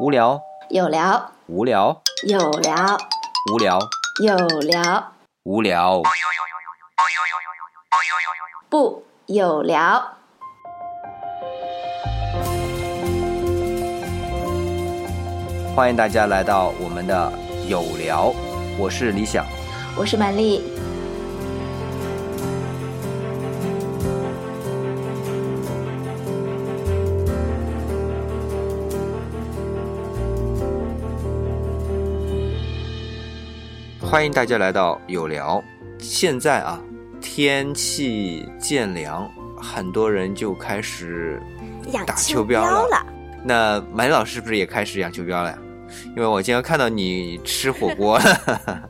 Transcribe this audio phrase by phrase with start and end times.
[0.00, 2.96] 无聊，有聊，无聊，有聊，
[3.52, 3.80] 无聊，
[4.22, 6.02] 有聊，无聊。
[8.68, 10.08] 不有聊。
[15.74, 17.32] 欢迎大家来到我们的
[17.66, 18.32] 有聊，
[18.78, 19.44] 我是李想。
[19.96, 20.62] 我是曼丽，
[34.10, 35.62] 欢迎大家来到有聊。
[35.98, 36.80] 现在啊，
[37.20, 41.38] 天气渐凉，很多人就开始
[41.92, 43.06] 打养秋秋膘了了。
[43.44, 45.58] 那满老师是不是也开始养秋膘了呀？
[46.16, 48.88] 因为我今天看到你吃火锅 了。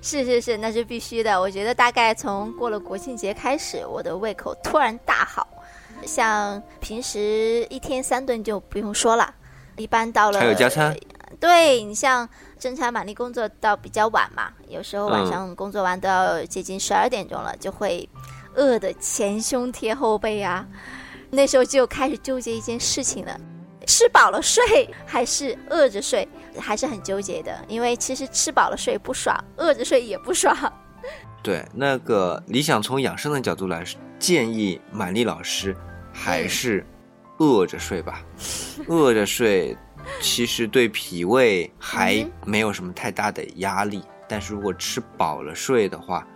[0.00, 1.38] 是是是，那是必须的。
[1.38, 5.46] 我觉得大概从过了国庆节开始，我的胃口突然大好。
[6.06, 9.34] 像平时一天三顿就不用说了，
[9.76, 10.96] 一般到了还有加餐，
[11.44, 12.26] 对你像
[12.58, 18.08] 侦查玛丽工作到比较晚嘛，有时候晚嗯上工作完都要接近十二点钟了，就会
[18.54, 20.66] 饿得前胸贴后背啊。
[21.28, 23.38] 那时候就开始纠结一件事情了。
[23.86, 26.26] 吃饱了睡还是饿着睡，
[26.58, 27.54] 还是很纠结的。
[27.68, 30.56] 因为其实吃饱了睡不爽，饿着睡也不爽。
[31.42, 33.84] 对，那个理想从养生的角度来
[34.18, 35.76] 建议满丽老师
[36.10, 36.86] 还是
[37.36, 38.22] 饿着睡吧，
[38.88, 39.76] 饿着睡
[40.20, 46.26] 其实对脾胃还嗯没有什么太大的压力，但是如果吃饱了睡的话，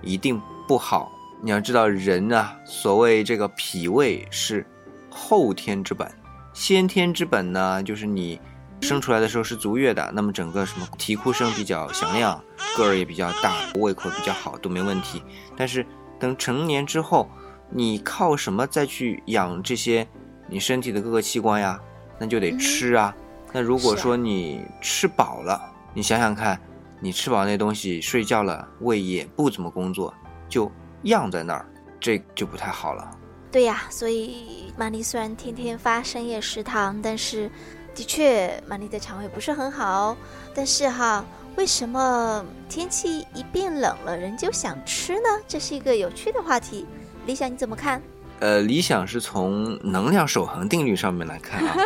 [0.00, 1.10] 一定不好。
[1.42, 4.64] 你要知道，人啊，所谓这个脾胃是
[5.10, 6.08] 后天之本，
[6.52, 8.40] 先天之本呢，就是你
[8.80, 12.40] 生出来的时候是足月的，那么整个什么啼哭声比较响亮，
[12.76, 15.20] 个儿也比较大，胃口比较好都没问题。
[15.56, 15.84] 但是
[16.18, 17.28] 等成年之后，
[17.70, 20.06] 你靠什么再去养这些
[20.48, 21.80] 你身体的各个器官呀？
[22.22, 23.12] 那就得吃啊。
[23.50, 25.60] 那如果说你吃饱了，
[25.92, 26.56] 你想想看，
[27.00, 30.14] 你吃饱那东西，睡觉了，胃也不怎么工作，
[30.48, 30.70] 就
[31.02, 31.66] 漾在那儿，
[31.98, 33.10] 这就不太好了。
[33.50, 37.50] 对呀，所以玛丽虽然天天发深夜食堂，但是
[37.92, 40.16] 的确玛丽的肠胃不是很好。
[40.54, 41.24] 但是哈，
[41.56, 45.28] 为什么天气一变冷了，人就想吃呢？
[45.48, 46.86] 这是一个有趣的话题。
[47.26, 48.00] 理想你怎么看？
[48.42, 51.76] 呃，理想是从能量守恒定律上面来看啊，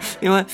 [0.20, 0.44] 因为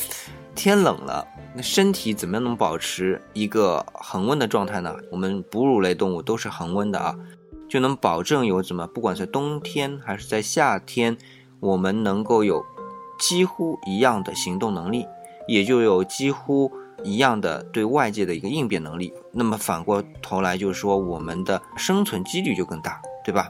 [0.55, 4.95] 天冷了，那身体怎么样能保持一个恒温的状态呢？
[5.11, 7.17] 我们哺乳类动物都是恒温的啊，
[7.69, 11.19] 就能保证有怎么，不管在冬天还是在夏天，
[11.59, 12.65] 我们能够有
[13.19, 15.05] 几乎一样的行动能力，
[15.49, 16.71] 也就有几乎
[17.03, 19.13] 一样的对外界的一个应变能力。
[19.33, 23.49] 那么反过头来就是说，我们的生存几率就更大，对吧？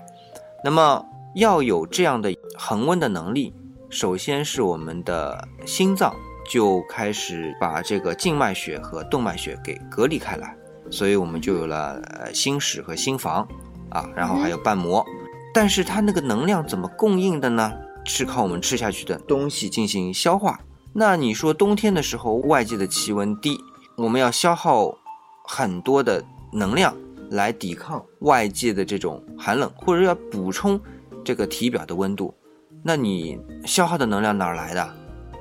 [0.67, 1.07] 那么
[1.37, 3.55] 要有这样的恒温的能力，
[3.89, 6.13] 首先是我们的心脏
[6.51, 10.57] 就开始把这个静脉血和动脉血给隔离开来，
[10.91, 13.47] 所以我们就有了呃心室和心房
[13.91, 15.07] 啊，然后还有瓣膜。
[15.55, 17.73] 但是它那个能量怎么供应的呢？
[18.05, 20.59] 是靠我们吃下去的东西进行消化。
[20.93, 23.57] 那你说冬天的时候，外界的气温低，
[23.95, 24.99] 我们要消耗
[25.45, 26.93] 很多的能量
[27.31, 30.81] 来抵抗外界的这种寒冷，或者要补充
[31.25, 32.35] 这个体表的温度。
[32.83, 34.95] 那你消耗的能量哪儿来的？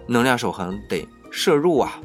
[0.07, 1.99] 能量守恒得摄入啊，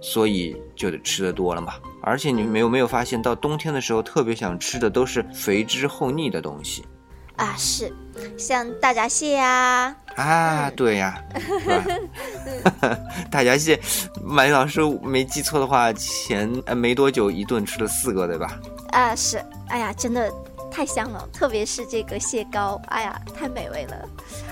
[0.00, 1.74] 所以就得吃的多了嘛。
[2.02, 6.84] 而且你们有没有发现，到冬天的时候，特别想吃的都是肥汁厚腻的东西
[7.40, 7.90] 啊，是
[8.36, 10.68] 像大闸蟹呀、啊？
[10.68, 11.18] 嗯对呀？
[13.30, 13.80] 大闸蟹，
[14.22, 18.58] 马丽老师没记错的话，前呃没多久一顿吃了四个，对吧？
[18.90, 20.30] 啊，是，哎呀，真的
[20.70, 23.96] 太香了，特别是这个蟹膏，哎呀，太美味了，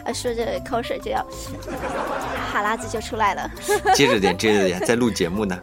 [0.06, 1.22] 啊，说着口水就要，
[2.50, 3.50] 哈喇子就出来了。
[3.94, 5.60] 接着点，接着点，在录节目呢。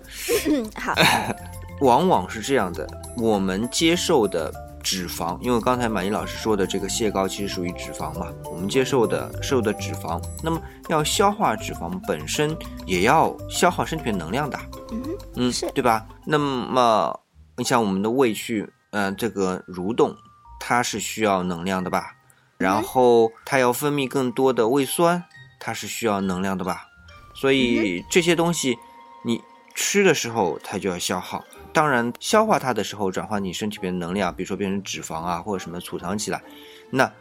[0.48, 0.94] 嗯， 好，
[1.82, 2.88] 往往是这样的，
[3.18, 4.54] 我们接受的
[4.86, 12.56] 脂肪，因为刚才满意老师说的这个蟹膏其实属于脂肪嘛，我们接受的摄入的脂肪，那么要消化脂肪本身
[12.86, 14.60] 也要消耗身体的能量的，
[14.92, 15.04] 嗯，
[15.38, 16.06] 嗯，是对吧？
[16.24, 17.20] 那么
[17.58, 20.16] 你像我们的胃去，呃，这个蠕动，
[20.60, 22.12] 它是需要能量的吧？
[22.60, 25.24] 然后它要分泌更多的胃酸，
[25.60, 26.86] 它是需要能量的吧？
[27.34, 28.78] 所以这些东西
[29.24, 29.42] 你
[29.74, 31.44] 吃的时候它就要消耗。
[31.76, 36.42] 当然，消化它的时候，转化你身体里面的能量，比如说变成脂肪啊，或者什么储藏起来。
[36.90, 37.12] 那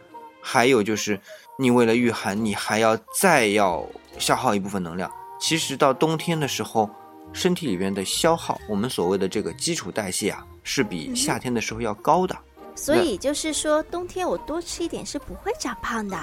[0.41, 1.19] 还有就是，
[1.59, 3.85] 你为了御寒，你还要再要
[4.17, 5.11] 消耗一部分能量。
[5.41, 6.89] 其实到冬天的时候，
[7.33, 12.33] 身体里面的消耗，我们所谓的这个基础代谢啊，是比夏天的时候要高的。
[12.75, 16.17] 所以就是说，冬天我多吃一点是不会长胖的。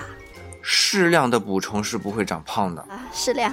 [0.63, 2.81] 适量的补充是不会长胖的。
[2.83, 3.53] 啊，适量。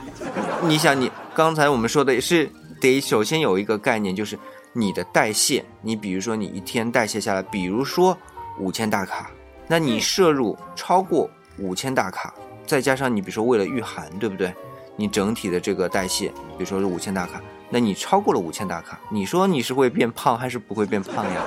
[0.63, 2.49] 你想，你刚才我们说的也是
[2.79, 4.39] 得首先有一个概念，就是
[4.73, 5.63] 你的代谢。
[5.81, 8.17] 你比如说，你一天代谢下来，比如说
[8.59, 9.31] 五千大卡，
[9.67, 12.33] 那你摄入超过五千大卡，
[12.65, 14.53] 再加上你比如说为了御寒，对不对？
[14.95, 21.43] 你整体的这个代谢，比如说是五千大卡，那你超过了五千大卡，你说你是会变胖还是不会变胖呀？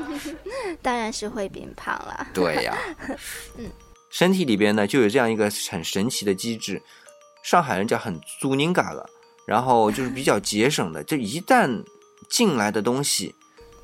[0.80, 2.26] 当然是会变胖了。
[2.32, 2.74] 对呀，
[3.58, 3.66] 嗯，
[4.08, 6.80] 身体里边呢就有这样一个很神奇的机制，
[7.42, 9.06] 上海人叫很租宁嘎了，
[9.46, 11.84] 然后就是比较节省的，就一旦
[12.30, 13.34] 进来的东西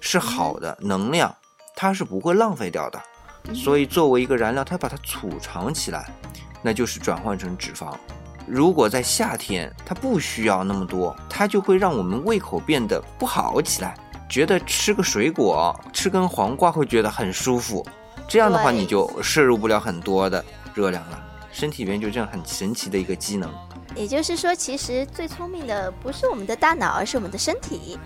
[0.00, 1.34] 是好的能量，
[1.74, 3.02] 它是不会浪费掉的，
[3.52, 6.08] 所以作为一个燃料，它把它储藏起来，
[6.62, 7.92] 那就是转换成脂肪。
[8.46, 13.94] 如果在夏天它不需要那么多，它就会让我们胃口变得不好起来。
[14.28, 17.86] 觉得吃个水果，吃根黄瓜会觉得很舒服，
[18.28, 20.44] 这样的话你就摄入不了很多的
[20.74, 23.52] 热量了，身体里面就这样很神奇的一个机能。
[23.94, 27.98] 也就是说，其实最聪明的不是我们的大脑，而是我们的身体。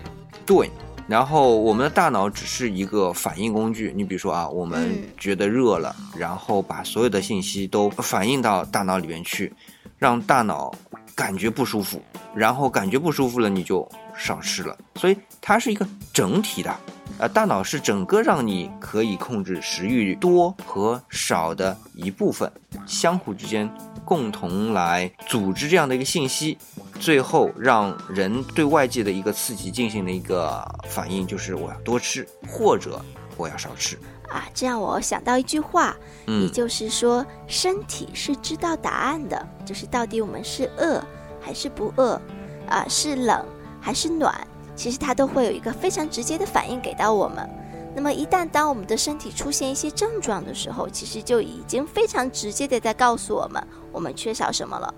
[0.51, 0.69] 对，
[1.07, 3.93] 然后我们的大脑只是一个反应工具。
[3.95, 9.53] 你比如说啊，我们嗯觉得热了，然后把所有的信息都反映到大脑里面去，
[9.97, 10.69] 让大脑
[11.15, 12.01] 感觉不舒服，
[12.35, 14.77] 然后感觉不舒服了，你就少吃了。
[14.95, 16.75] 所以它是一个整体的，
[17.17, 22.51] 呃，大脑是整个让你可以控制食欲多和少的一部分，
[22.85, 26.57] 相互之间共同来组织这样的一个信息，
[27.01, 33.01] 最后让人对外界的一个刺激进行了一个反应，就是我要多吃或者
[33.35, 33.97] 我要少吃。
[34.29, 35.95] 啊，这让我想到一句话，也
[36.27, 41.03] 嗯，就是说，身体是知道答案的，就是到底我们是饿
[41.41, 42.21] 还是不饿，
[42.69, 43.43] 啊，是冷
[43.81, 47.49] 还是暖，其实它都会有一个非常直接的反应给到我们。
[47.95, 53.61] 那么一旦当我们的身体出现一些症状的时候，其实就已经非常直接的在告诉我们
[53.91, 54.93] 我们缺少什么了。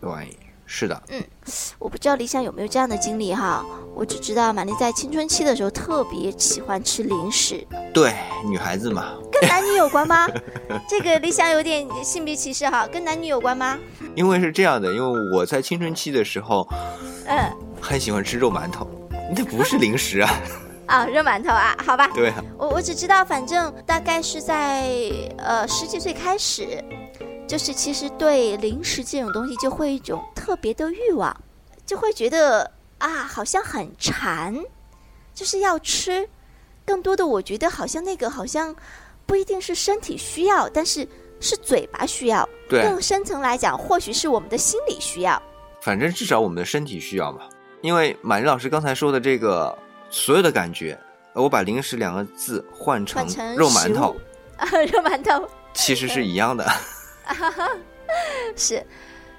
[0.00, 0.36] 对，
[0.74, 1.22] 是的，嗯
[1.78, 3.62] 我不知道理想有没有这样的经历哈，
[3.94, 8.14] 我只知道玛丽在青春期的时候特别喜欢吃零食，对，
[8.46, 10.26] 女孩子嘛，跟男女有关吗？
[10.88, 13.78] 这个理想有点性别歧视哈，跟男女有关吗？
[14.14, 16.66] 因为是这样的，因为我在青春期的时候
[17.26, 17.38] 嗯，
[17.78, 18.88] 很喜欢吃肉馒头，
[19.36, 20.30] 那不是零食啊，
[20.88, 24.88] 啊，肉馒头啊，好吧，对啊，我我只知道，反正大概是在
[25.36, 26.82] 呃十几岁开始，
[27.52, 31.38] 就是其实对零食这种东西就会一种特别的欲望，
[31.84, 34.58] 就会觉得啊，好像很馋，
[35.34, 36.26] 就是要吃。
[36.86, 38.74] 更多的，我觉得好像那个好像
[39.26, 41.06] 不一定是身体需要，但是
[41.40, 42.48] 是嘴巴需要。
[42.70, 45.40] 对，更深层来讲，或许是我们的心理需要。
[45.82, 47.42] 反正至少我们的身体需要嘛。
[47.82, 49.76] 因为马丽老师刚才说的这个
[50.08, 50.98] 所有的感觉，
[51.34, 53.22] 我把零食两个字换成
[53.56, 54.16] 肉馒头
[54.56, 56.66] 啊， 肉馒头其实是一样的。
[58.56, 58.84] 是，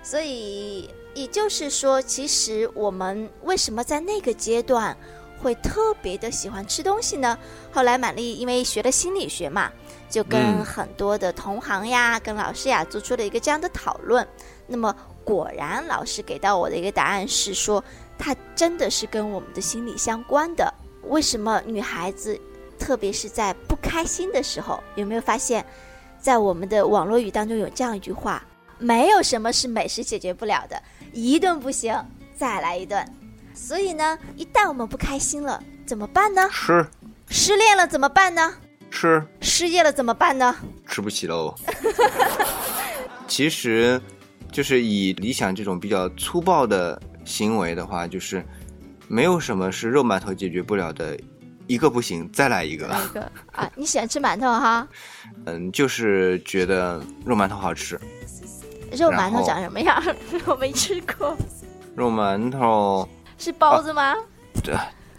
[0.01, 4.95] 所以也就是说，其实我们为什么在那个阶段
[5.41, 7.37] 会特别的喜欢吃东西呢？
[7.71, 9.71] 后来玛丽因为学了心理学嘛，
[10.09, 14.27] 就跟嗯很多的同行呀、跟老师呀做出了一个这样的讨论。
[14.65, 17.83] 那么果然，老师给到我的一个答案是说，
[18.17, 20.73] 它真的是跟我们的心理相关的。
[21.03, 22.39] 为什么女孩子，
[22.79, 25.65] 特别是在不开心的时候，有没有发现，
[26.23, 28.41] 在我们的网络语当中有这样一句话？
[28.79, 30.81] 没有什么是美食解决不了的，
[31.11, 31.93] 一顿不行，
[32.33, 33.05] 再来一顿。
[33.53, 36.49] 所以呢，一旦我们不开心了，怎么办呢？
[36.49, 36.85] 吃
[37.29, 38.53] 失恋了怎么办呢？
[38.89, 40.55] 吃失业了怎么办呢？
[40.87, 41.53] 吃不起喽。
[43.27, 44.01] 其实，
[44.51, 48.43] 就是以理想这种比较粗暴的行为的话，就是
[49.07, 51.19] 没有什么是肉馒头解决不了的，
[51.67, 52.85] 一个不行再来一个。
[52.87, 54.87] 一个啊，你喜欢吃馒头哈？
[55.45, 57.99] 嗯，就是觉得肉馒头好吃，
[58.91, 60.01] 肉馒头长什么样？
[60.45, 61.35] 我没吃过，
[61.95, 64.15] 肉馒头是包子吗？
[64.63, 64.75] 对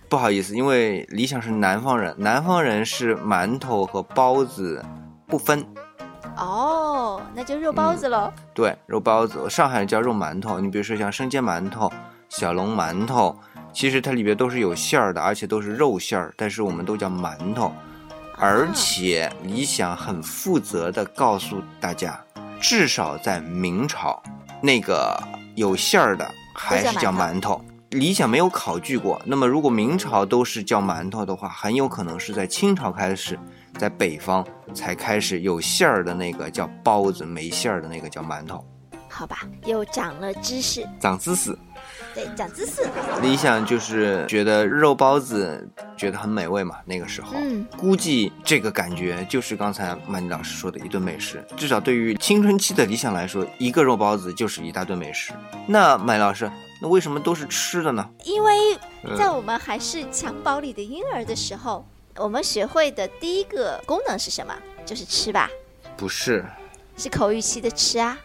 [0.09, 4.85] 不好意思，因为理想是南方人，南方人是馒头和包子
[5.27, 5.67] 不分。
[6.37, 8.33] 哦，那就肉包子喽。
[8.53, 10.61] 对，肉包子，上海叫肉馒头。
[10.61, 11.91] 你比如说像生煎馒头、
[12.29, 13.37] 小笼馒头，
[13.75, 17.73] 其实它里边都是有馅儿的，而且都是肉馅儿，但是我们都叫馒头。
[18.37, 22.19] 而且理想很负责的告诉大家，
[22.61, 24.23] 至少在明朝，
[24.61, 25.21] 那个
[25.57, 27.61] 有馅儿的还是叫馒头。
[27.91, 33.39] 理想没有考据过，那么如果明朝都是叫馒头的话，很有可能是在清朝开始，
[33.79, 38.65] 在北方才开始有馅儿的那个叫包子，没馅儿的那个叫馒头。
[39.09, 41.57] 好吧，又长了知识，长知识。
[42.15, 42.87] 对，讲姿势。
[43.21, 51.45] 理想就是觉得肉包子觉得很美味嘛，那个时候，嗯，估计这个感觉就是刚才曼妮老师说的一顿美食。
[51.57, 55.33] 至少对于青春期的理想来说，一个肉包子就是一大顿美食。
[55.67, 58.09] 那曼妮老师，那为什么都是吃的呢？
[58.25, 61.85] 因为嗯在我们还是襁褓里的婴儿的时候，
[62.17, 64.55] 我们学会的第一个功能是什么？
[64.87, 65.51] 就是吃吧，
[65.97, 66.45] 不是，
[66.97, 68.17] 是口欲期的吃啊，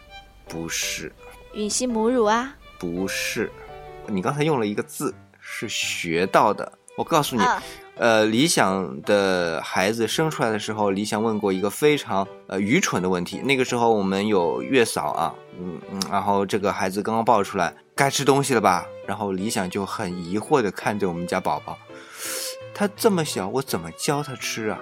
[0.46, 1.10] 不是，
[1.54, 3.50] 吮吸母乳啊，不是。
[4.10, 6.72] 你刚才用了一个字，是学到的。
[6.96, 7.62] 我告诉你，啊，
[7.96, 13.38] 呃，理想的孩子生出来的时候，理想问过一个非常呃愚蠢的问题。
[13.38, 18.84] 那个时候我们有月嫂啊，嗯嗯，然后这个孩子刚刚抱出来，该吃东西了吧？
[19.06, 21.78] 然后理想就很疑惑的看着我们家宝宝，
[22.74, 24.78] 他这么小，我怎么教他吃啊？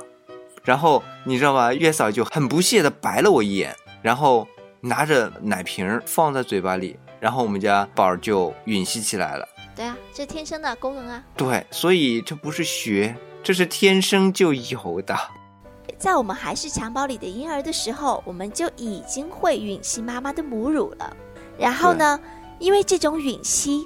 [0.64, 1.73] 然后你知道吗？
[1.73, 4.49] 月嫂就很不屑的白了我一眼，然后
[4.80, 9.49] 拿着奶瓶儿放在嘴巴里，然后我们家宝儿就吮吸起来了。
[9.75, 11.25] 对啊，这天生的功能啊。
[11.37, 15.16] 对，所以这不是学，这是天生就有的。
[15.99, 21.16] 在我们还是襁褓里的婴儿的时候，我们就已经会吮吸妈妈的母乳了。
[21.58, 22.18] 然后呢，
[22.61, 23.85] 因为这种吮吸，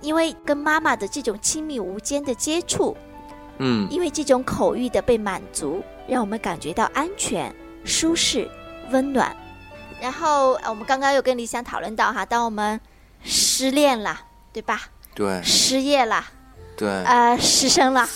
[0.00, 2.96] 因为跟妈妈的这种亲密无间的接触，
[3.58, 7.52] 嗯，因为这种口欲的被满足，让我们感觉到安全、
[7.84, 8.48] 舒适、
[8.92, 9.36] 温暖。
[10.00, 12.80] 然后呃我们刚刚有跟理想讨论到哈，当我们
[13.22, 14.18] 失恋了，
[14.52, 14.82] 对吧？
[15.14, 16.24] 对失业了，
[16.76, 18.08] 对，呃，失声了，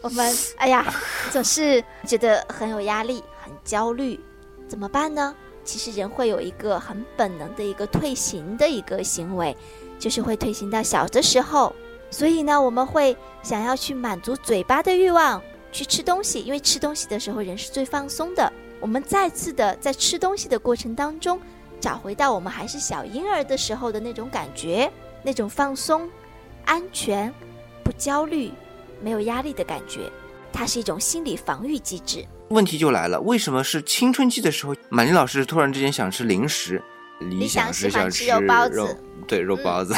[0.00, 0.86] 我们哎呀，
[1.30, 4.18] 总是觉得很有压力，很焦虑，
[4.68, 5.34] 怎么办呢？
[5.64, 9.54] 其实人会有一个很本能的一个退行的一个行为，
[9.98, 11.74] 就是会退行到小的时候。
[12.08, 18.50] 所以呢，我们会想要去满足嘴巴的欲望，去吃东西，因为吃东西的时候人是最放松的。
[18.80, 21.40] 我们再次的在吃东西的过程当中，
[21.80, 24.90] 找回到我们还是小婴儿的时候的那种感觉，
[25.22, 26.08] 那种放松、
[26.64, 27.32] 安全、
[27.82, 28.52] 不焦虑、
[29.00, 30.10] 没有压力的感觉。
[30.52, 32.24] 它是一种心理防御机制。
[32.48, 36.82] 问题就来了，为什么是青春期的时候，满林老师突然之间想吃零食？
[37.20, 39.94] 理想想是想喜欢吃肉包子嗯对肉包子。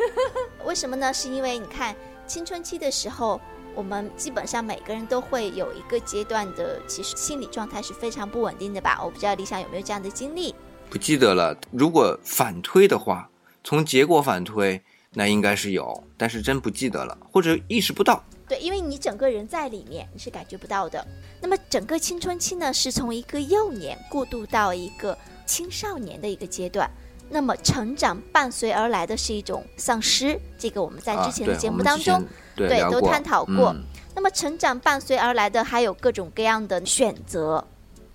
[0.64, 1.12] 为什么呢？
[1.12, 1.94] 是因为你看
[2.26, 3.40] 青春期的时候，
[3.74, 9.00] 我们基本上每个人都会有一个阶段的，其实心理状态是非常不稳定的吧？
[9.04, 10.54] 我不知道理想有没有这样的经历。
[10.88, 11.56] 不记得了。
[11.70, 13.28] 如果反推的话，
[13.64, 18.22] 从结果反推，那应该是有，但是真不记得了，或者意识不到。
[18.46, 21.04] 对，因为你整个人在里面，你是感觉不到的。
[21.40, 25.16] 那么整个青春期呢，是从一个幼年过渡到一个
[25.46, 26.88] 青少年的一个阶段。
[27.30, 32.22] 那么成长伴随而来的是一种丧失，这个我们在之前的啊、节目当中，
[32.54, 33.82] 对对都探讨过嗯
[34.16, 37.66] 那么成长伴随而来的还有各种各样的选择、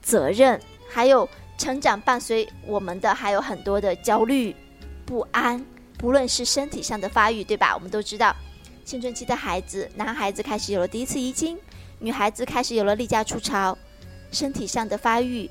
[0.01, 0.57] 责任，
[0.89, 1.27] 还有
[1.57, 4.55] 成长伴随我们的还有很多的焦虑、
[5.05, 5.63] 不安，
[5.97, 7.75] 不论是身体上的发育，对吧？
[7.75, 8.33] 我们都知道，
[8.85, 11.59] 青春期的孩子，男孩子开始有了第一次遗精，
[11.99, 13.77] 女孩子开始有了例假初潮，
[14.31, 15.49] 身体上的发育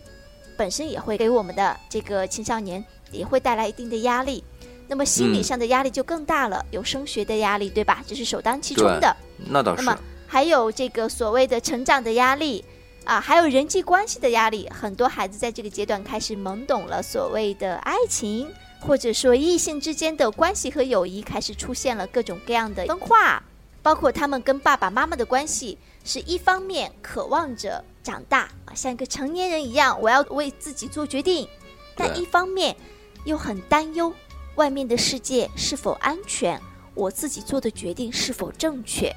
[0.57, 4.43] 本身也会给我们的这个青少年也会带来一定的压力。
[4.89, 8.03] 那么心理嗯上的压力就更大了，有升学的压力，对吧？
[8.07, 9.17] 这是首当其冲的。
[9.37, 9.83] 那倒是。
[9.83, 12.65] 那么还有这个所谓的成长的压力
[13.05, 14.69] 啊，还有人际关系的压力。
[14.71, 18.49] 很多孩子在这个阶段开始懵懂了所谓的爱情，
[18.81, 23.43] 或者说异性之间的关系和友谊开始出现了各种各样的分化，
[23.83, 31.49] 包括他们跟爸爸妈妈的关系，是一方面渴望着长大啊，像一个成年人一样，我要为自己做决定，
[31.97, 32.77] 但一方面
[33.25, 34.13] 又很担忧
[34.59, 36.61] 外面的世界是否安全，
[36.93, 39.15] 我自己做的决定是否正确。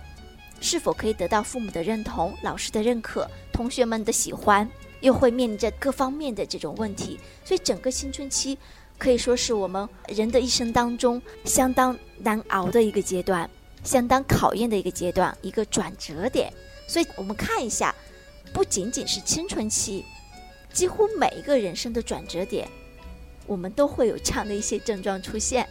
[0.60, 4.69] 是否可以得到父母的认同、老师的认可、同学们的喜欢，
[5.00, 8.55] 又会面临着各方面的这种问题，所以整个青春期
[9.00, 13.50] 可以说是我们人的一生当中相当难熬的一个阶段，
[13.83, 16.53] 相当考验的一个阶段，一个转折点。
[16.88, 17.95] 所以我们看一下，
[18.53, 20.05] 不仅仅是青春期，
[20.71, 22.69] 几乎每一个人生的转折点，
[23.51, 25.67] 我们都会有这样的一些症状出现。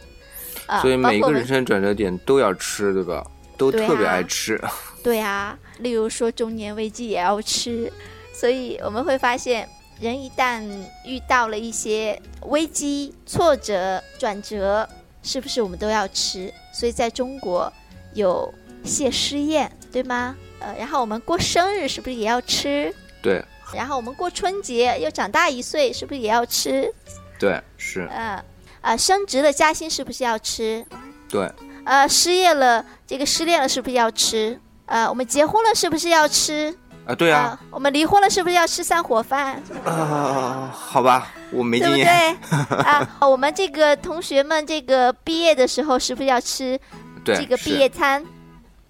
[0.67, 3.25] 啊，所以每个人生转折点都要吃，对吧？
[3.57, 4.61] 都特别啊爱吃。
[5.03, 7.91] 对啊，例如说中年危机也要吃，
[8.31, 9.67] 所以我们会发现，
[9.99, 10.61] 人一旦
[11.03, 14.87] 遇到了一些危机、挫折、转折，
[15.23, 16.53] 是不是我们都要吃？
[16.71, 17.73] 所以在中国
[18.13, 20.37] 有谢师宴，对吗？
[20.59, 22.93] 呃，然后我们过生日是不是也要吃？
[23.23, 26.93] 对然后我们过春节又长大一岁，是不是也要吃？
[27.41, 28.39] 对是，嗯、
[28.81, 30.85] 啊，升职了加薪是不是要吃？
[31.27, 31.51] 对
[31.85, 34.59] 呃，失业了，这个失恋了是不是要吃？
[34.85, 36.71] 呃，我们结婚了是不是要吃？
[37.07, 39.59] 啊，对啊，我们离婚了是不是要吃散伙饭？
[39.83, 42.37] 啊，好吧，我没对不经验。
[42.47, 42.77] 对？
[42.85, 46.79] 啊，我们这个同学们这个毕业的时候是不是要吃
[47.25, 48.23] 对，这个毕业餐？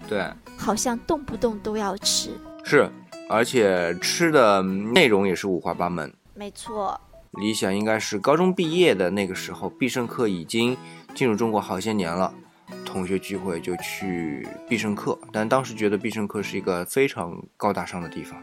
[0.09, 0.27] 对
[0.57, 2.31] 好像动不动都要吃。
[2.65, 2.91] 是，
[3.29, 6.13] 而且吃的内容也是五花八门。
[6.33, 6.99] 没错，
[7.39, 10.75] 理想应该是高中毕业的那个时候，必胜客已经
[11.15, 12.33] 进入中国好些年了。
[12.85, 18.41] 同学聚会就去必胜客，但当时觉得必胜客是一个非常高大上的地方，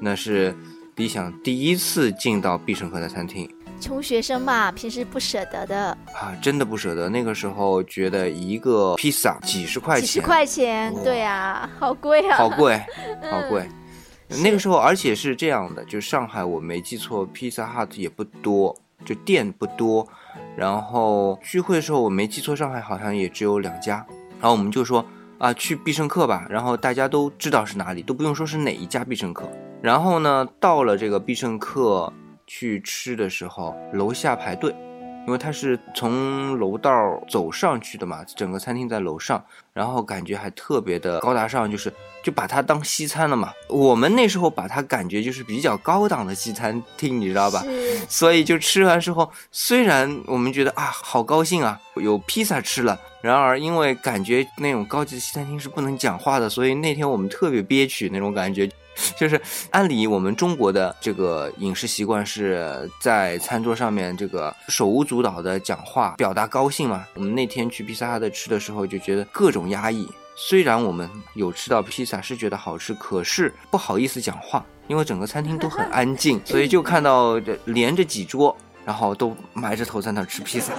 [0.00, 0.54] 那是
[0.96, 3.48] 理想第一次进到必胜客的餐厅
[3.80, 7.08] 穷学生嘛，平时不舍得的，啊，真的不舍得。
[7.08, 12.76] 那个时候觉得一个披萨几十块钱，几十块钱，哇对啊，好贵啊， 好贵，
[13.30, 13.62] 好贵。
[13.62, 13.79] 是
[14.42, 20.06] 那个时候，而且是这样的，就上海我没记错，，Pizza hut 也不多，就店不多。
[20.56, 24.06] 然后聚会的时候，我没记错，上海好像也只有两家。
[24.40, 25.04] 然后我们就说
[25.38, 26.46] 啊，去必胜客吧。
[26.48, 29.48] 然后大家都知道是哪里，都不用说是哪一家必胜客。
[29.82, 32.12] 然后呢，到了这个必胜客
[32.46, 34.74] 去吃的时候，楼下排队，
[35.26, 41.92] 因为它是从楼道走上去的嘛，整个餐厅在楼上，然后感觉还特别的高大上，就是
[42.24, 43.52] 就把它当西餐了嘛。
[43.68, 47.64] 我们那时候把它感觉就是比较高档的西餐厅，你知道吧？
[48.08, 58.68] 所以就吃完之后，虽然我们觉得啊好高兴啊，有披萨吃了，然而因为感觉那种高级的西餐厅是不能讲话的，所以那天我们特别憋屈那种感觉。
[59.16, 59.40] 就是
[59.70, 67.04] 按理我们中国的这个饮食习惯是在餐桌上面这个手舞足蹈的讲话，表达高兴嘛。
[67.14, 70.08] 我们那天去披萨哈的吃的时候就觉得各种压抑。
[70.36, 80.72] 虽然我们有吃到披萨是觉得好吃，可是不好意思讲话，因为整个餐厅都很安静，所以就看到这连着几桌，然后都埋着头在那吃披萨。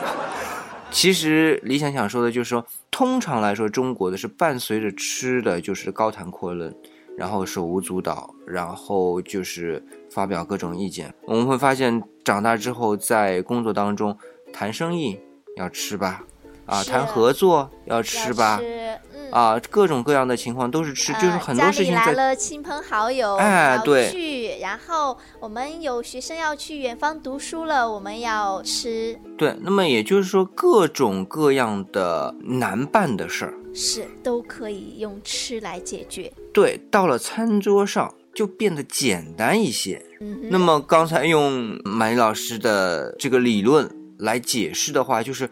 [0.89, 6.75] 其实理想想说的就是说，通常来说，中国的是伴随着吃的就是高谈阔论，
[7.17, 11.13] 然后手舞足蹈，然后就是发表各种意见。
[11.25, 14.17] 我们会发现，长大之后在工作当中
[14.51, 15.19] 谈生意
[15.57, 16.23] 要吃吧，
[16.65, 19.31] 啊，谈合作要要吃吧，吃嗯。
[19.31, 29.55] 啊，各种各样的情况都是吃，就是呃很多事情来了亲朋好友，哎对去，然后我们有学生要去远方读书了，我们要吃，对。
[29.61, 36.31] 那么也就是说，各种各样的难办的事儿，是都可以用吃来解决。
[36.53, 40.03] 对，到了餐桌上就变得简单一些。
[40.19, 45.49] 嗯，那么刚才用马丽老师的这个理论来解释的话，就是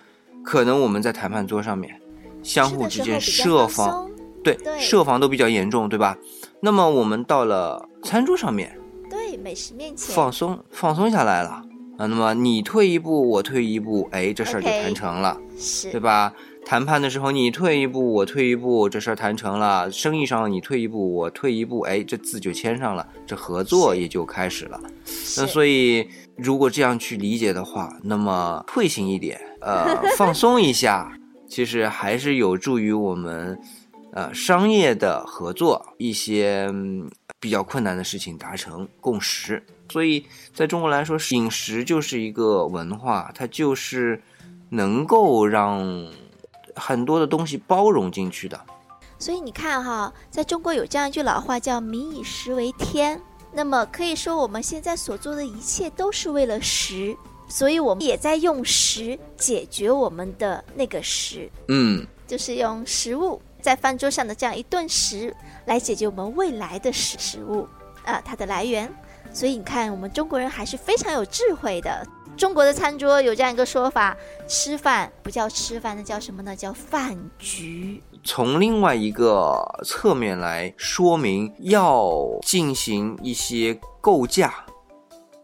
[0.49, 1.95] 可能我们在谈判桌上面
[2.41, 4.09] 相互之间设防，
[4.43, 6.17] 对对设防都比较严重，对吧？
[6.59, 8.75] 那么我们到了餐桌上面，
[9.11, 11.63] 对美食面前放松放松下来了啊。
[11.99, 15.37] 那么你退一步，我退一步，哎，这事儿就谈成了。
[15.55, 16.33] 是对吧？
[16.65, 24.79] 谈判的时候，你退一步，我退一步，这事儿谈成了；生意上你退一步，我退一步，哎，这字就签上了，这合作也就开始了。
[25.37, 26.07] 那所以，
[26.41, 31.11] 如果这样去理解的话，那么退行一点，呃， 放松一下，
[31.47, 33.59] 其实还是有助于我们，
[34.13, 37.09] 呃，商业的合作，一些、嗯
[37.41, 39.65] 比较困难的事情达成共识。
[39.89, 44.21] 所以，在中国来说，饮食就是一个文化，它就是
[44.69, 46.05] 能够让
[46.75, 48.59] 很多的东西包容进去的。
[49.17, 53.21] 所以你看哈，在中国有这样一句老话叫“民以食为天”。
[53.59, 57.13] 那么可以说，我们现在所做的一切都是为了食，
[57.49, 67.67] 所以我们也在用食解决我们的那个食，嗯，就是用食物在饭桌上的这样一顿食来解决我们未来的食食物
[68.05, 68.89] 啊它的来源。
[69.33, 72.07] 所以你看，我们中国人还是非常有智慧的。
[72.37, 74.15] 中国的餐桌有这样一个说法：
[74.47, 76.55] 吃饭不叫吃饭，那叫什么呢？
[76.55, 78.01] 叫饭局。
[78.31, 84.53] 从另外一个侧面来说明，要进行一些构架，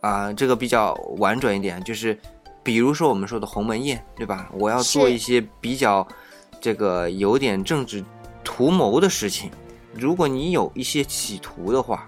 [0.01, 2.15] 啊，这个比较婉转一点，就是
[2.61, 4.51] 比如说我们说的鸿门宴，对吧？
[4.53, 6.07] 我要做一些比较
[6.61, 8.05] 这个有点政治
[8.43, 9.49] 图谋的事情，
[9.91, 12.05] 如果你有一些企图的话，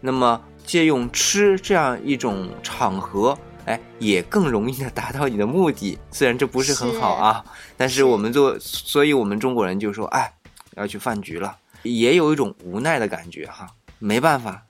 [0.00, 3.36] 那么借用吃这样一种场合。
[3.66, 5.98] 哎，也更容易的达到你的目的。
[6.10, 7.44] 虽然这不是很好啊，
[7.76, 10.32] 但是是我们做，所以我们中国人就说，哎，
[10.76, 13.66] 要去饭局了，也有一种无奈的感觉哈，
[13.98, 14.62] 没办法，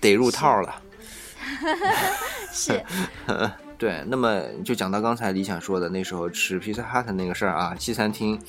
[0.00, 0.74] 得入套了。
[2.52, 2.84] 是
[3.78, 8.40] 对，那么就讲到刚才李想说的那时候吃披萨哈特那个事儿啊，西餐厅，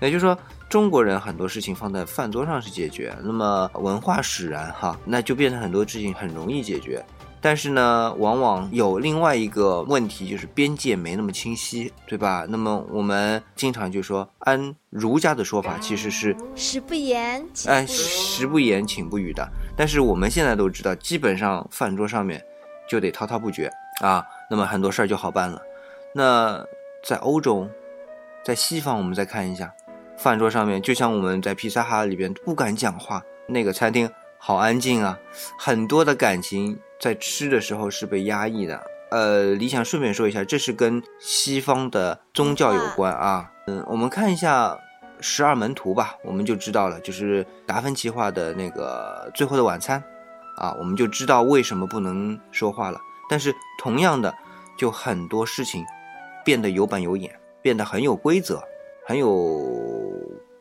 [0.00, 0.36] 也就是说
[0.68, 7.04] 中国人很多事情放在饭桌上是解决，那么文化使然哈，那就变成很多事情很容易解决。
[7.44, 12.46] 但是呢，往往有另外一个问题，就是边界没那么清晰，对吧？
[12.48, 19.46] 那么我们经常就说，按儒家的说法，其实是食不言，寝哎，不语食不言，寝不语的。
[19.76, 22.42] 但是我们现在都知道，基本上饭桌上面
[22.88, 25.60] 就得滔滔不绝啊，那么很多事儿就好办了。
[26.14, 26.64] 那
[27.06, 27.68] 在欧洲，
[28.42, 29.70] 在西方，我们再看一下，
[30.16, 34.10] 饭桌上面就像我们在披萨哈里边不敢讲话，那个餐厅
[34.46, 35.18] 好安静啊，
[35.56, 38.78] 很多的感情在吃的时候是被压抑的。
[39.10, 43.50] 呃，理想顺便说一下，这是跟西方的宗教有关啊。
[43.66, 44.78] 嗯，我们看一下
[45.18, 49.98] 十二门徒吧，我们就知道了，就是达芬奇画的那个《最后的晚餐》
[50.62, 53.00] 啊，我们就知道为什么不能说话了。
[53.30, 54.34] 但是同样的，
[54.76, 55.82] 就很多事情
[56.44, 58.62] 变得有板有眼，变得很有规则，
[59.06, 59.66] 很有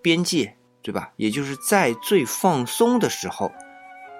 [0.01, 1.11] 边界，对吧？
[1.17, 3.51] 也就是在最放松的时候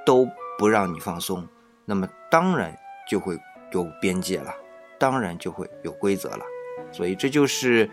[0.06, 1.48] 都不让你放松，
[1.86, 2.78] 那么当然
[3.10, 3.40] 就会。
[3.74, 4.54] 有边界了，
[5.00, 6.46] 当然就会有规则了，
[6.92, 7.90] 所以这就是，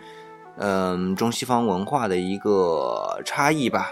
[0.57, 3.89] 嗯，中西方文化的一个差异吧。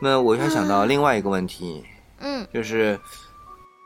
[0.00, 1.84] 那我还想到另外一个问题，
[2.20, 2.98] 嗯，就是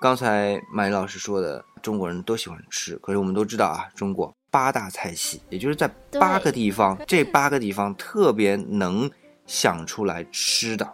[0.01, 9.11] 刚才马丽老师说的，中国人都喜欢吃，可是我们都知道啊，中国八大菜系，也就是在八个地方，这八个地方特别能
[9.47, 10.89] 想出来吃的，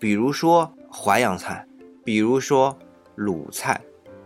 [0.00, 1.64] 比如说淮扬菜，
[2.04, 2.76] 比如说
[3.16, 3.80] 鲁菜，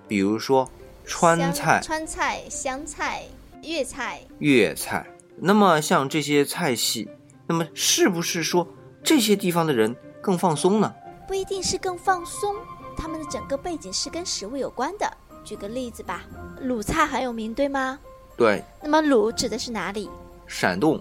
[0.06, 0.68] 比如说。
[1.08, 3.22] 川菜、川菜、湘菜、
[3.62, 5.06] 粤菜、粤菜。
[5.36, 7.08] 那么像这些菜系，
[7.46, 8.66] 那么是不是说
[9.04, 10.92] 这些地方的人更放松呢？
[11.28, 12.56] 不一定是更放松，
[12.96, 15.08] 他们的整个背景是跟食物有关的。
[15.44, 16.24] 举个例子吧，
[16.62, 18.00] 鲁菜很有名，对吗？
[18.36, 18.64] 对。
[18.82, 20.10] 那么鲁指的是哪里？
[20.48, 21.00] 山东。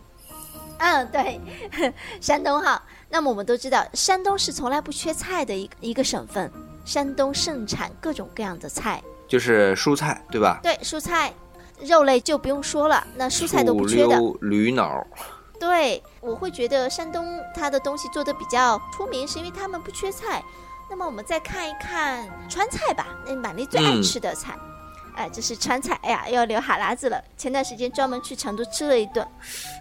[0.78, 1.42] 嗯，对，
[2.22, 2.80] 山东哈。
[3.10, 6.52] 那么我们都知道，山东是从来不缺菜的一一个省份，
[6.86, 9.02] 山东盛产各种各样的菜。
[9.28, 10.60] 就是蔬菜，对吧？
[10.62, 11.34] 对，蔬菜，
[11.82, 14.18] 肉类就不用说了，那蔬菜都不缺的。
[14.42, 15.06] 驴脑。
[15.60, 20.44] 对，我会觉得山东它的东西做的比较出名，是因为他们不缺菜。
[20.88, 24.56] 那么我们再看一看川菜吧，那满丽最爱吃的菜，
[25.16, 25.98] 哎，这是川菜。
[26.04, 27.20] 哎呀，要流哈喇子了。
[27.36, 29.28] 前段时间专门去成都吃了一顿。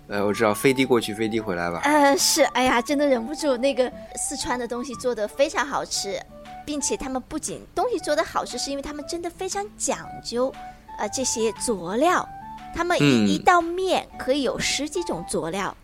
[0.08, 1.80] 呃，我知道飞的过去，飞的回来吧。
[1.84, 6.18] 呃，是，哎呀，真的忍不住，那个四川的东西做的非常好吃。
[6.64, 10.52] 并且他们不仅东西做得好吃，是因为他们真的非常讲究，
[10.98, 12.26] 呃，这些佐料，
[12.74, 15.76] 他们一一道面可以有十几种佐料，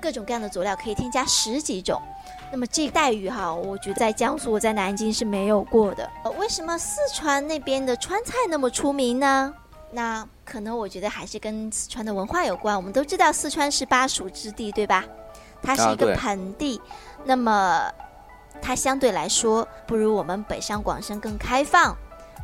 [0.00, 2.00] 各种各样的佐料可以添加十几种。
[2.50, 6.08] 那么这待遇哈，我觉得在江苏、在南京是没有过的。
[6.24, 9.54] 呃为什么四川那边的川菜那么出名呢？
[9.90, 12.76] 那可能我觉得还是跟四川的文化有关。
[12.76, 15.04] 我们都知道四川是巴蜀之地，对吧？
[15.62, 16.80] 它是一个盆地，
[17.24, 17.90] 那么。
[18.62, 21.94] 它相对来说不如我们北上广深更开放，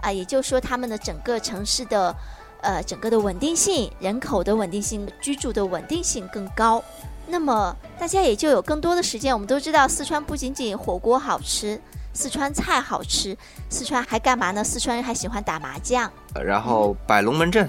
[0.02, 2.14] 啊，也就是说他们的整个城市的，
[2.60, 6.82] 呃，整个的稳定性、人口的稳定性、居住的稳定性更高。
[7.28, 9.32] 那么大家也就有更多的时间。
[9.32, 11.80] 我们都知道，四川不仅仅火锅好吃，
[12.12, 13.36] 四川菜好吃，
[13.68, 14.64] 四川还干嘛呢？
[14.64, 17.68] 四川人还喜欢打麻将，然后摆龙门阵，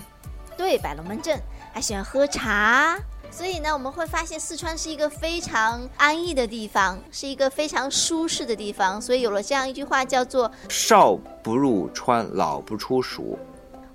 [0.58, 1.40] 对，摆龙门阵，
[1.74, 2.98] 还喜欢喝茶。
[3.32, 9.02] 所以呢，我们会发现四川是一个非常安逸的地方，是一个非常舒适的地方。
[9.02, 13.38] 所以有了这样一句话，叫做“少不入川，老不出蜀”。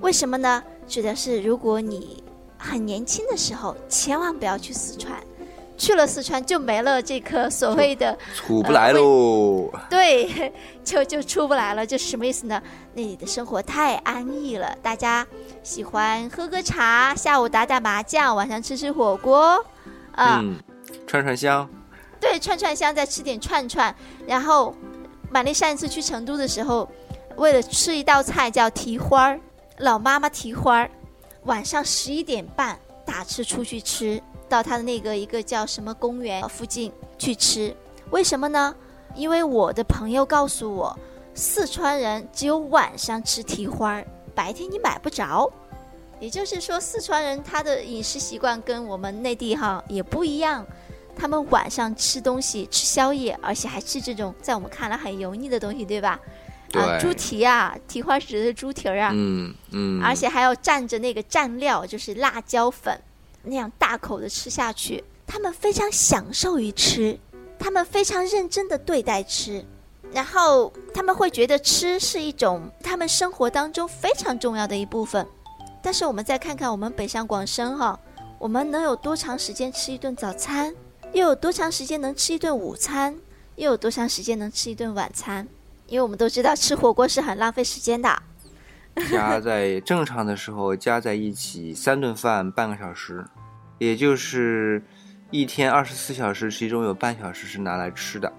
[0.01, 0.63] 为什么呢？
[0.87, 2.23] 指的是如果你
[2.57, 5.23] 很年轻的时候，千万不要去四川。
[5.77, 10.53] 去了四川就没了这颗所谓的出不来喽，对，
[10.85, 12.63] 就就出不来了，就是什么意思呢？
[12.95, 15.27] 那里的生活太安逸了，大家
[15.63, 19.65] 喜欢喝喝茶，下午打打麻将，晚上吃吃火锅，
[20.13, 20.41] 啊，
[21.07, 21.69] 串串香，
[22.21, 23.95] 对，串串香，再吃点串串。
[24.27, 24.75] 然后，
[25.31, 26.89] 玛丽上一次去成都的时候，
[27.37, 29.41] 为了吃一道菜叫蹄花儿，
[29.79, 30.91] 老妈妈蹄花儿，
[31.45, 34.23] 晚上十一点半打车出去吃。
[34.55, 37.75] 到他的那个一个叫什么公园附近去吃，
[38.11, 38.73] 为什么呢？
[39.17, 40.97] 因为我的朋友告诉我，
[41.35, 44.01] 四川人只有晚上吃蹄花，
[44.33, 45.51] 白天你买不着。
[46.21, 50.65] 也就是说，四川人他的饮食习惯跟我们内地哈也不一样，
[51.17, 56.21] 他们晚上吃东西吃宵夜，而且还吃这种在我们看来很油腻的东西，对吧？
[56.75, 63.01] 啊，猪蹄啊，蹄花指的是猪蹄儿啊，嗯嗯，而且还要蘸着那个蘸料，就是辣椒粉。
[63.45, 67.19] 那样大口的吃下去，他们非常享受于吃，
[67.59, 69.65] 他们非常认真的对待吃，
[70.13, 75.27] 然后他们会觉得吃是一种他们生活当中非常重要的一部分。
[75.83, 77.99] 但是我们再看看我们北上广深哈，
[78.39, 80.75] 我们能有多长时间吃一顿早餐？
[81.13, 83.17] 又有多长时间能吃一顿午餐？
[83.57, 85.47] 又有多长时间能吃一顿晚餐？
[85.87, 88.11] 因为我们都知道吃火锅是很浪费时间的。
[89.11, 93.25] 加在正常的时候加在一起三顿饭半个小时，
[93.79, 94.83] 也就是
[95.31, 98.33] 一天二十四小时，其中有半小时是拿来吃的。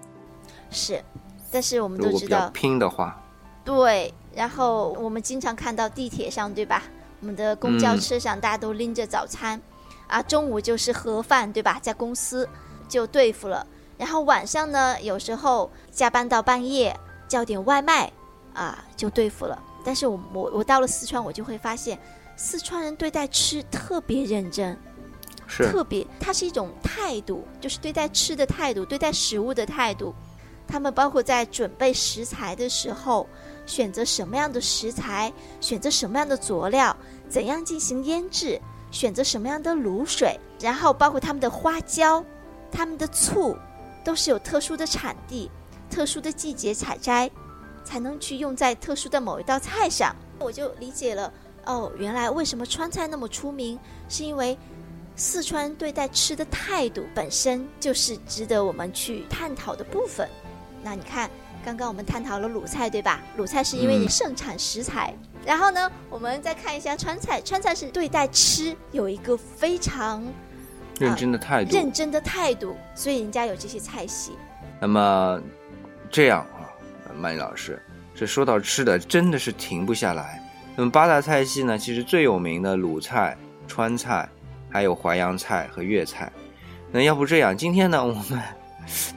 [0.70, 1.02] 是，
[1.50, 3.22] 但是我们都知道拼的话，
[3.64, 6.82] 对，然后我们经常看到地铁上，对吧？
[7.20, 9.60] 我们的公交嗯车上，大家都拎着早餐，
[10.06, 11.78] 啊，中午就是盒饭，对吧？
[11.80, 12.48] 在公司
[12.88, 13.66] 就对付了。
[13.96, 16.94] 然后晚上呢，有时候加班到半夜，
[17.26, 18.12] 叫点外卖，
[18.52, 19.58] 啊，就对付了。
[19.86, 21.96] 但是我我我到了四川，我就会发现，
[22.36, 24.76] 四川人对待吃特别认真，
[25.46, 30.12] 是特别，它是一种态度，就是对待吃的态度，对待食物的态度。
[30.66, 33.28] 他们包括在准备食材的时候，
[33.64, 36.94] 选择什么样的食材，选择什么样的佐料，
[37.28, 42.24] 怎样进行腌制，选择什么样的卤水，然后包括他们的花椒、
[42.72, 43.56] 他们的醋，
[44.04, 45.48] 都是有特殊的产地、
[45.88, 47.30] 特殊的季节采摘，
[47.86, 50.14] 才能去用在特殊的某一道菜上。
[50.40, 51.32] 我就理解了，
[51.64, 54.58] 哦，原来为什么川菜那么出名，是因为
[55.14, 60.28] 四川对待吃的态度本身就是值得我们去探讨的部分。
[60.82, 61.30] 那你看，
[61.64, 63.22] 刚刚我们探讨了鲁菜，对吧？
[63.36, 65.14] 鲁菜是因为嗯你盛产食材。
[65.44, 70.22] 然后呢，我们再看一下川菜，川菜是对待吃有一个非常
[70.98, 71.74] 认真的态度。
[71.74, 74.32] 认真的态度，所以人家有这些菜系。
[74.80, 75.40] 那么
[76.10, 76.55] 这样啊，
[77.16, 77.80] 曼丽老师，
[78.14, 80.42] 这说到吃的真的是停不下来。
[80.76, 84.28] 那么八大菜系呢，其实最有名的鲁菜、川菜，
[84.70, 86.30] 还有淮扬菜和粤菜。
[86.92, 88.42] 那要不这样，今天呢，我们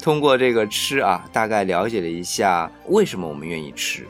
[0.02, 4.08] 通过这个吃啊，大概了解了一下为什么我们愿意吃，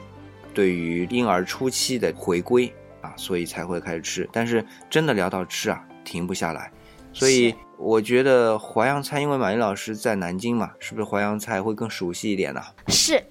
[0.53, 2.71] 对于婴儿初期的回归
[3.01, 4.29] 啊，所以才会开始吃。
[4.31, 6.71] 但是真的聊到吃啊，停不下来。
[7.11, 12.61] 所以我觉得淮扬菜，因为马云老师在南京嘛，是不是淮扬菜会更熟悉一点呢？
[12.87, 13.21] 是，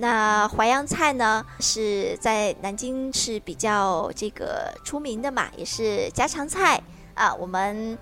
[0.00, 6.80] 那淮扬菜呢是在南京是比较这个出名的嘛，也是家常菜
[7.14, 7.34] 啊。
[7.34, 7.98] 我们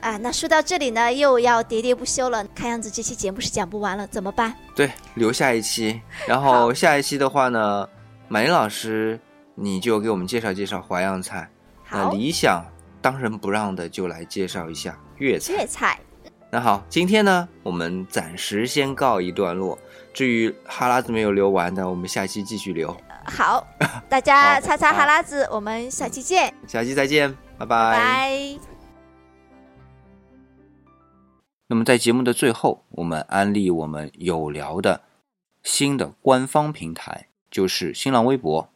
[0.00, 2.44] 啊，那说到这里呢，又要喋喋不休了。
[2.52, 4.52] 看样子这期节目是讲不完了，怎么办？
[4.74, 7.88] 对，留下一期，然后下一期的话呢，
[8.26, 9.20] 马云老师
[9.54, 11.48] 你就给我们介绍介绍淮扬菜。
[11.90, 12.64] 那好，理想
[13.00, 15.52] 当仁不让的就来介绍一下粤菜。
[15.52, 16.00] 粤菜
[16.50, 19.78] 那好，今天呢，我们暂时先告一段落。
[20.12, 22.96] 至于哈喇子没有流完的，我们下期继续流。
[23.24, 23.66] 好，
[24.08, 28.58] 大家擦擦哈喇子，我们下期见，下期再见，拜拜拜。
[31.68, 35.02] 那么在节目的最后，我们安利我们有聊的
[35.62, 38.68] 新的官方平台，就是新浪微博，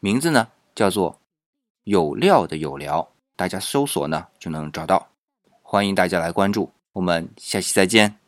[0.00, 1.20] 名字呢叫做
[1.84, 5.08] “有料的有聊”，大家搜索呢就能找到，
[5.62, 6.70] 欢迎大家来关注。
[6.94, 8.27] 我们下期再见。